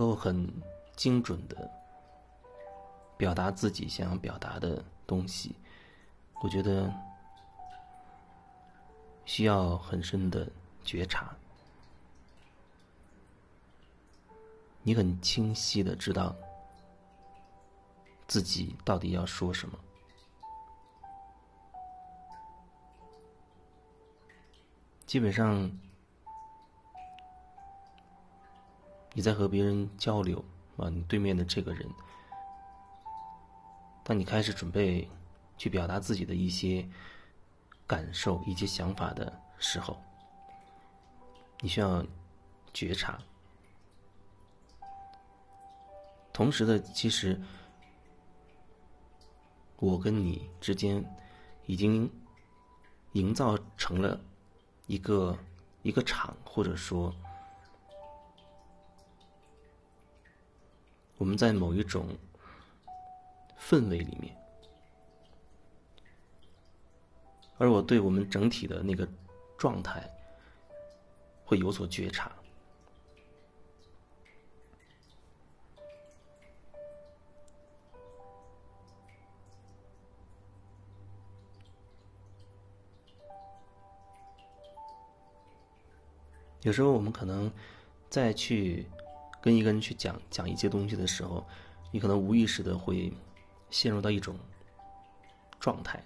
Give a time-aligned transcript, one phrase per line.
[0.00, 0.50] 够很
[0.96, 1.70] 精准的
[3.18, 5.54] 表达自己想要表达的东西，
[6.42, 6.90] 我觉得
[9.26, 10.50] 需要很深的
[10.82, 11.36] 觉察。
[14.82, 16.34] 你很清晰的知道
[18.26, 19.78] 自己到底要说什么。
[25.04, 25.70] 基本上，
[29.20, 30.42] 你在和别人交流
[30.78, 31.86] 啊，你对面的这个人，
[34.02, 35.06] 当你开始准备
[35.58, 36.88] 去表达自己的一些
[37.86, 40.02] 感受、以及想法的时候，
[41.60, 42.02] 你需要
[42.72, 43.18] 觉察。
[46.32, 47.38] 同时的，其实
[49.76, 51.04] 我跟你之间
[51.66, 52.10] 已经
[53.12, 54.18] 营造成了。
[54.86, 55.38] 一个
[55.82, 57.14] 一个场，或者说，
[61.20, 62.08] 我们在某一种
[63.60, 64.34] 氛围里面，
[67.58, 69.06] 而我对我们整体的那个
[69.58, 70.10] 状态
[71.44, 72.32] 会有所觉察。
[86.62, 87.52] 有时候我们可能
[88.08, 88.86] 再去
[89.40, 91.46] 跟一个人去讲讲一些东西的时候，
[91.90, 93.12] 你可能无意识的会
[93.70, 94.36] 陷入到一种
[95.58, 96.02] 状态。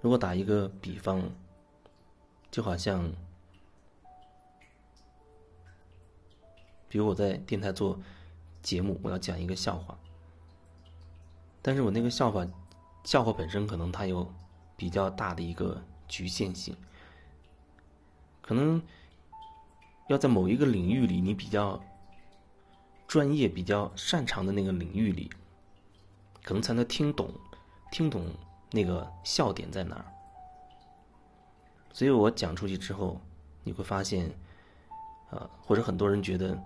[0.00, 1.22] 如果打一个比方，
[2.50, 3.10] 就好像，
[6.88, 7.98] 比如我在电台做
[8.62, 9.98] 节目，我要讲一个笑话，
[11.60, 12.46] 但是我那个笑话，
[13.04, 14.32] 笑话本身可能它有
[14.76, 16.76] 比较大的一个局限性。
[18.40, 18.80] 可能
[20.08, 21.78] 要在某一个领域里，你比较
[23.06, 25.30] 专业、比较擅长的那个领域里，
[26.42, 27.30] 可能才能听懂、
[27.92, 28.24] 听懂
[28.70, 30.04] 那个笑点在哪儿。
[31.92, 33.20] 所以我讲出去之后，
[33.62, 34.30] 你会发现，
[35.30, 36.58] 啊，或者很多人觉得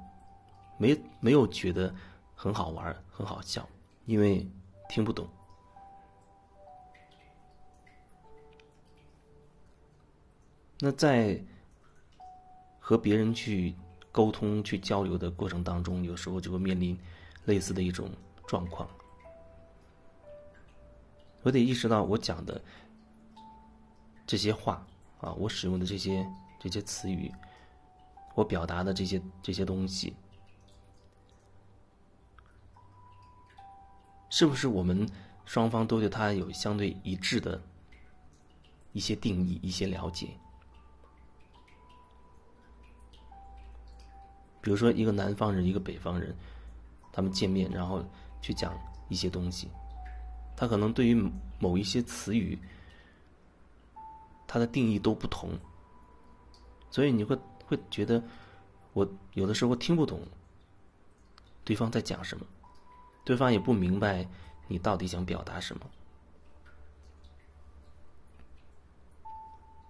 [0.78, 1.92] 没没有觉得
[2.36, 3.68] 很好玩、很好笑，
[4.06, 4.48] 因为
[4.88, 5.28] 听不懂。
[10.78, 11.44] 那在。
[12.92, 13.74] 和别人去
[14.10, 16.94] 沟通、去交流的过程当中，有时候就会面临
[17.46, 18.10] 类似的一种
[18.46, 18.86] 状况。
[21.42, 22.60] 我得意识到，我讲的
[24.26, 24.86] 这些话
[25.22, 26.22] 啊，我使用的这些
[26.60, 27.32] 这些词语，
[28.34, 30.14] 我表达的这些这些东西，
[34.28, 35.08] 是不是我们
[35.46, 37.58] 双方都对它有相对一致的
[38.92, 40.36] 一些定义、一些了解？
[44.62, 46.34] 比如说，一个南方人，一个北方人，
[47.12, 48.02] 他们见面，然后
[48.40, 48.72] 去讲
[49.08, 49.68] 一些东西，
[50.56, 52.56] 他可能对于某一些词语，
[54.46, 55.50] 他的定义都不同，
[56.92, 57.36] 所以你会
[57.66, 58.22] 会觉得，
[58.92, 60.20] 我有的时候听不懂
[61.64, 62.46] 对方在讲什么，
[63.24, 64.28] 对方也不明白
[64.68, 65.90] 你到底想表达什么，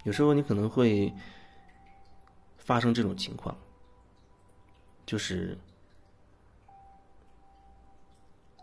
[0.04, 1.12] 有时候你可能会
[2.56, 3.54] 发生这种情况。
[5.04, 5.58] 就是，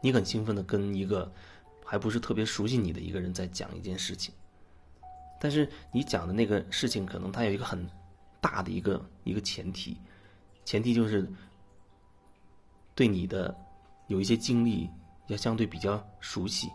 [0.02, 1.32] 你很兴奋的跟一个
[1.86, 4.34] 还不是特别熟悉你的一个人在讲一件事情，
[5.40, 7.86] 但是你讲的那个事情可能它有一个很
[8.40, 9.98] 大的一个一个前提，
[10.64, 11.30] 前提就是
[12.96, 13.54] 对你的
[14.08, 14.90] 有一些经历
[15.28, 16.70] 要相对比较熟悉，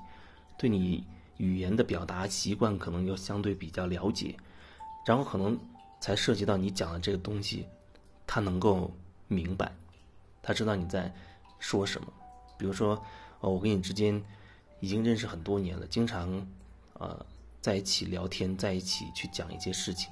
[0.58, 1.02] 对你
[1.38, 4.36] 语言的表达习惯可能要相对比较了解，
[5.06, 5.58] 然后可能
[6.00, 7.66] 才涉及到你讲的这个东西，
[8.26, 8.94] 它能够。
[9.28, 9.72] 明白，
[10.42, 11.12] 他知道你在
[11.58, 12.12] 说什么。
[12.58, 12.94] 比如说，
[13.40, 14.22] 哦，我跟你之间
[14.80, 16.46] 已经认识很多年了，经常
[16.94, 17.24] 呃
[17.60, 20.10] 在一起聊天，在一起去讲一些事情。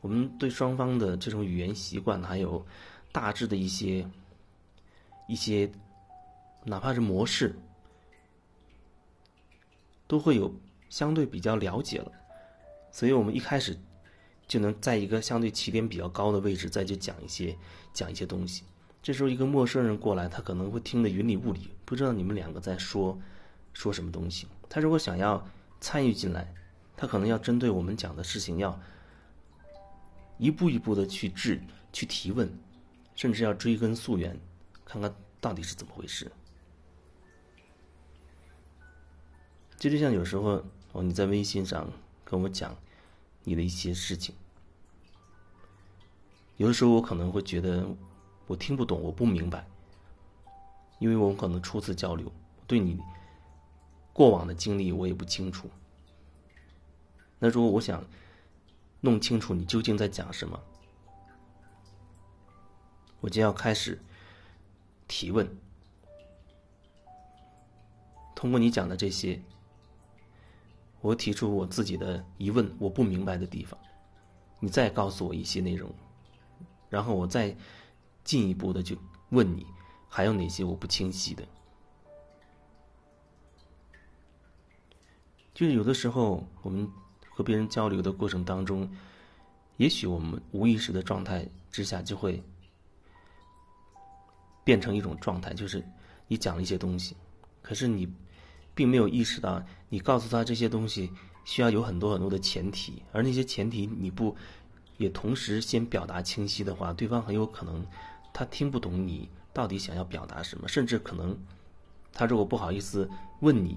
[0.00, 2.64] 我们对双方的这种语言习惯，还有
[3.12, 4.08] 大致的一些
[5.28, 5.70] 一些，
[6.64, 7.54] 哪怕是模式，
[10.06, 10.52] 都会有
[10.88, 12.12] 相对比较了解了。
[12.90, 13.76] 所以我们一开始。
[14.46, 17.56] 就能在一个相对起点比较高的位置再去讲一些
[17.92, 18.62] 讲一些东西。
[19.02, 23.18] 这时候一个陌生人过来，他可能会听得云里雾里，不知道你们两个在说
[23.72, 24.46] 说什么东西。
[24.68, 25.46] 他如果想要
[25.80, 26.52] 参与进来，
[26.96, 28.80] 他可能要针对我们讲的事情，要
[30.38, 31.60] 一步一步的去质
[31.92, 32.52] 去提问，
[33.14, 34.38] 甚至要追根溯源，
[34.84, 36.30] 看看到底是怎么回事。
[39.78, 41.90] 这就像有时候哦，你在微信上
[42.24, 42.76] 跟我讲。
[43.48, 44.34] 你的一些事情，
[46.56, 47.86] 有的时候我可能会觉得
[48.48, 49.64] 我听不懂，我不明白，
[50.98, 52.32] 因为我们可能初次交流，
[52.66, 52.98] 对你
[54.12, 55.70] 过往的经历我也不清楚。
[57.38, 58.04] 那如果我想
[59.00, 60.60] 弄清楚你究竟在讲什么，
[63.20, 64.02] 我就要开始
[65.06, 65.48] 提问。
[68.34, 69.40] 通过你讲的这些，
[71.00, 73.78] 我提出我自己的疑问，我不明白的地方，
[74.60, 75.90] 你再告诉我一些内容，
[76.88, 77.56] 然后我再
[78.24, 78.96] 进一步的就
[79.30, 79.66] 问你，
[80.08, 81.46] 还有哪些我不清晰的？
[85.54, 86.90] 就是有的时候我们。
[87.28, 88.90] 和别人交流的过程当中，
[89.76, 92.42] 也许我们无意识的状态之下，就会
[94.64, 95.84] 变成一种状态，就是
[96.28, 97.14] 你讲了一些东西，
[97.60, 98.10] 可是你
[98.76, 101.10] 并没有意识到，你告诉他这些东西
[101.44, 104.36] 需要有很多很多的前提，而那些前提你不
[104.98, 107.84] 也同时先表达清晰的话，对方很有可能
[108.32, 111.36] 他听不懂你到底想要表达什么，甚至可能
[112.12, 113.76] 他如果不好意思问你，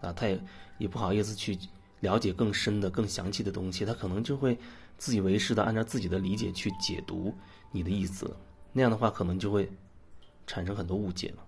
[0.00, 0.44] 啊，他也
[0.78, 1.56] 也不好意思去。
[2.00, 4.58] 了解更深的、更详细的东西，他可能就会
[4.98, 7.34] 自以为是的按照自己的理解去解读
[7.72, 8.36] 你的意思，
[8.74, 9.72] 那样的话可能就会
[10.46, 11.46] 产生很多误解了。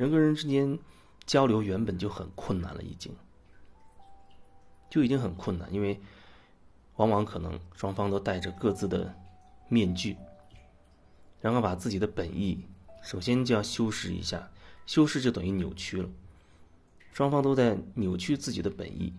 [0.00, 0.78] 人跟人之间
[1.26, 3.14] 交流原本就很困难了，已经
[4.88, 6.00] 就已经很困难，因为
[6.96, 9.14] 往往可能双方都戴着各自的
[9.68, 10.16] 面具，
[11.42, 12.64] 然后把自己的本意
[13.02, 14.50] 首先就要修饰一下，
[14.86, 16.08] 修饰就等于扭曲了。
[17.12, 19.12] 双方都在扭曲自己的本意，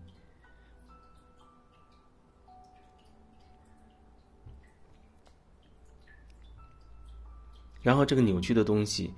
[7.83, 9.13] 然后这个扭曲的东西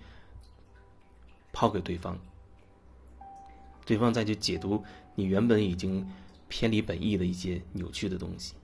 [1.54, 2.20] 抛给对方，
[3.86, 4.84] 对方再去解读
[5.16, 6.06] 你原本已经
[6.50, 8.56] 偏离本意的一些扭曲的东西，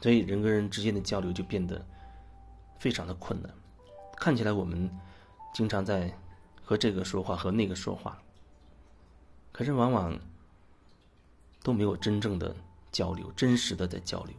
[0.00, 1.86] 所以人跟人之间的交流就变得
[2.78, 3.52] 非常的困难。
[4.16, 4.90] 看起来我们
[5.52, 6.10] 经常在。
[6.66, 8.18] 和这个说话，和那个说话，
[9.52, 10.18] 可是往往
[11.62, 12.56] 都没有真正的
[12.90, 14.34] 交流，真实的在交流。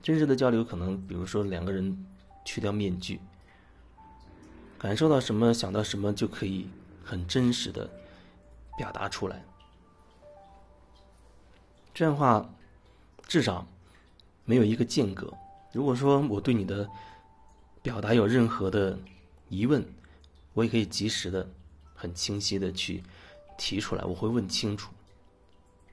[0.00, 2.06] 真实的交流，可能比如说两个人
[2.44, 3.20] 去掉面具，
[4.82, 6.68] 感受到什么，想到什么，就可以
[7.04, 7.88] 很真实的
[8.76, 9.44] 表达出来。
[11.94, 12.52] 这样的话，
[13.28, 13.64] 至少
[14.44, 15.32] 没有一个间隔。
[15.72, 16.90] 如果说我对你的
[17.80, 18.98] 表达有任何的
[19.48, 19.86] 疑问，
[20.52, 21.48] 我也可以及时的、
[21.94, 23.04] 很清晰的去
[23.56, 24.90] 提出来，我会问清楚。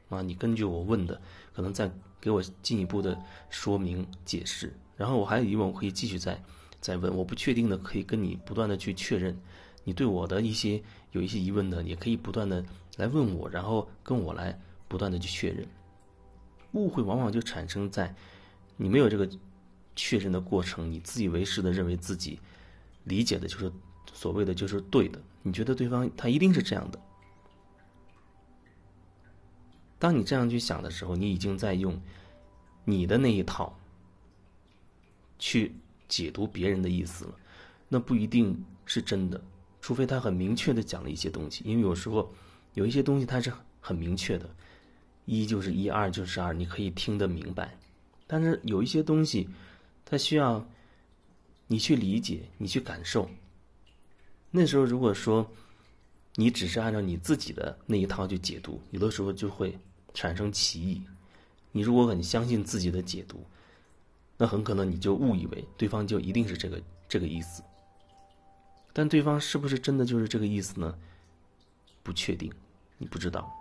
[0.09, 1.21] 啊，你根据我问的，
[1.53, 3.21] 可能再给我进一步的
[3.51, 4.73] 说明解释。
[4.97, 6.41] 然后我还有疑问，我可以继续再
[6.81, 7.15] 再问。
[7.15, 9.39] 我不确定的，可以跟你不断的去确认。
[9.83, 10.81] 你对我的一些
[11.11, 12.63] 有一些疑问的，也可以不断的
[12.97, 15.67] 来问我，然后跟我来不断的去确认。
[16.73, 18.13] 误会往往就产生在
[18.77, 19.29] 你没有这个
[19.95, 22.39] 确认的过程，你自以为是的认为自己
[23.03, 23.71] 理解的就是。
[24.11, 26.99] 所谓的就是对的，你觉得对方他一定是这样的。
[29.99, 32.01] 当你这样去想的时候，你已经在用
[32.83, 33.77] 你的那一套
[35.37, 35.73] 去
[36.09, 37.35] 解读别人的意思了，
[37.87, 39.41] 那不一定是真的，
[39.79, 41.63] 除非他很明确的讲了一些东西。
[41.65, 42.33] 因为有时候
[42.73, 44.49] 有一些东西它是很明确的，
[45.25, 47.77] 一就是一，二就是二，你可以听得明白。
[48.27, 49.47] 但是有一些东西，
[50.03, 50.67] 它需要
[51.67, 53.29] 你去理解，你去感受。
[54.51, 55.49] 那时候，如果说
[56.35, 59.77] 你只是按照你自己的那一套去解读，有的时候就会
[60.13, 61.01] 产生歧义。
[61.71, 63.45] 你如果很相信自己的解读，
[64.41, 67.61] 那很可能你就误以为对方就一定是这个这个意思。
[68.93, 70.97] 但对方是不是真的就是这个意思呢？
[72.01, 72.51] 不确定，
[72.97, 73.53] 你不知道。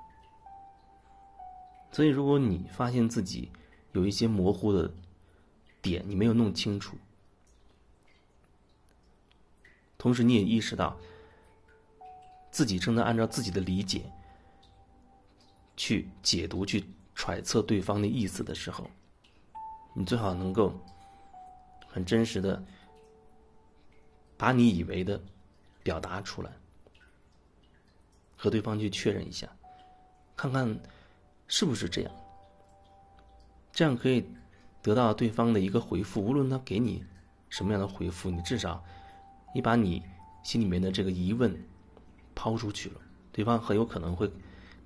[1.91, 3.51] 所以，如果你发现自己
[3.93, 4.91] 有一些模糊的
[5.83, 6.97] 点，你没有弄清楚。
[9.99, 10.97] 同时，你也意识到
[12.53, 14.11] 自己正在按照自己的理解
[15.77, 18.89] 去解读、去揣测对方的意思的时候，
[19.99, 20.73] 你最好能够
[21.89, 22.63] 很真实的
[24.37, 25.21] 把你以为的
[25.83, 26.53] 表达出来，
[28.37, 29.49] 和对方去确认一下，
[30.37, 30.79] 看看
[31.49, 32.13] 是不是这样。
[33.73, 34.25] 这样可以
[34.81, 37.05] 得到对方的一个回复，无论他给你
[37.49, 38.81] 什么样的回复，你至少。
[39.53, 40.01] 你把你
[40.45, 41.53] 心里面的这个疑问
[42.37, 43.01] 抛出去了，
[43.33, 44.31] 对方很有可能会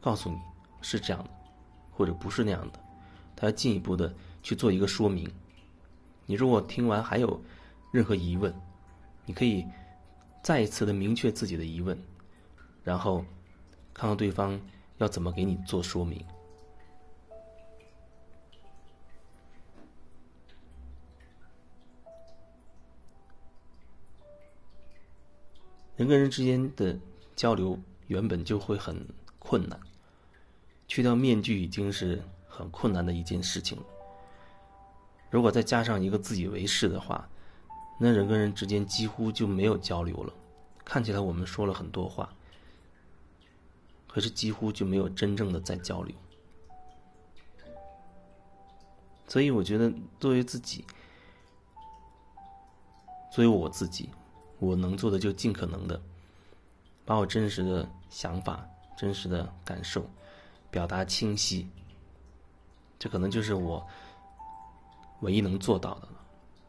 [0.00, 0.38] 告诉你
[0.80, 1.30] 是这样的，
[1.90, 2.80] 或者不是那样的，
[3.36, 5.30] 他要进一步的去做一个说明。
[6.26, 7.40] 你如果听完还有
[7.90, 8.54] 任何疑问
[9.26, 9.66] 你可以
[10.42, 11.98] 再一次的明确自己的疑问
[12.82, 13.24] 然后
[13.92, 14.58] 看看对方
[14.98, 16.24] 要怎么给你做说明。
[25.96, 26.98] 人跟人之间的
[27.36, 29.06] 交流原本就会很
[29.38, 29.78] 困难
[30.88, 33.84] 去掉面具已经是很困难的一件事情了。
[35.32, 37.26] 如果再加上一个自以为是的话，
[37.98, 40.34] 那人跟人之间几乎就没有交流了。
[40.84, 42.28] 看起来我们说了很多话，
[44.06, 46.14] 可是几乎就没有真正的在交流。
[49.26, 50.84] 所以我觉得，作为自己，
[53.32, 54.10] 作为我自己，
[54.58, 55.98] 我能做的就尽可能的，
[57.06, 60.04] 把我真实的想法、真实的感受
[60.70, 61.66] 表达清晰。
[62.98, 63.86] 这可能就是我
[65.22, 66.08] 唯一能做到的了。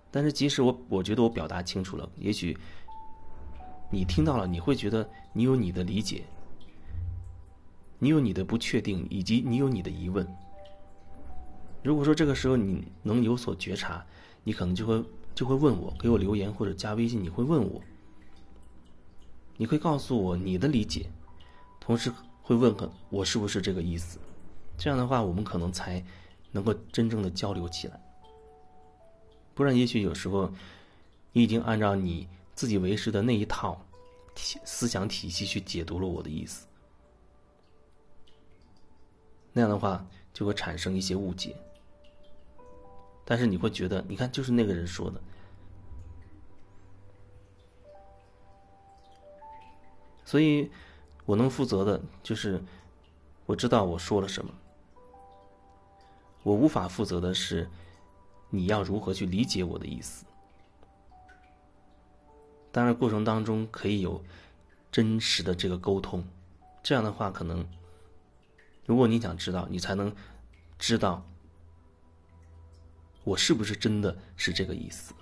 [0.09, 2.57] 但是，即使我我觉得我表达清楚了，也许
[3.91, 6.23] 你听到了，你会觉得你有你的理解，
[7.99, 10.27] 你有你的不确定，以及你有你的疑问。
[11.83, 14.05] 如果说这个时候你能有所觉察，
[14.43, 17.81] 你可能就会就会问我，给我留言或者加微信，你会问我，
[19.57, 21.09] 你会告诉我你的理解，
[21.79, 24.19] 同时会问个我是不是这个意思，
[24.77, 26.05] 这样的话我们可能才
[26.51, 27.99] 能够真正的交流起来。
[29.53, 30.51] 不然，也许有时候
[31.31, 33.79] 你已经按照你自己为师的那一套
[34.35, 36.65] 思想体系去解读了我的意思，
[39.51, 41.55] 那样的话就会产生一些误解。
[43.25, 45.21] 但是你会觉得，你看，就是那个人说的，
[50.25, 50.69] 所以
[51.25, 52.61] 我能负责的就是
[53.45, 54.51] 我知道我说了什么，
[56.41, 57.69] 我无法负责的是
[58.55, 60.25] 你要如何去理解我的意思。
[62.71, 64.23] 当然，过程当中可以有
[64.91, 66.23] 真实的这个沟通，
[66.83, 67.65] 这样的话，可能
[68.85, 70.15] 如果你想知道，你才能
[70.77, 71.25] 知道。
[73.23, 75.15] 我是不是真的是这个意思？